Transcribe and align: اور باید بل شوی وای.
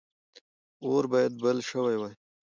اور 0.85 1.03
باید 1.11 1.33
بل 1.43 1.57
شوی 1.69 1.95
وای. 1.97 2.13